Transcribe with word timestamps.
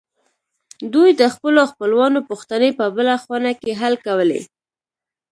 دوی 0.93 1.09
د 1.21 1.23
خپلو 1.33 1.61
خپلوانو 1.71 2.19
پوښتنې 2.29 2.69
په 2.79 2.85
بله 2.95 3.15
خونه 3.23 3.51
کې 3.61 3.71
حل 3.81 3.95
کولې 4.05 4.41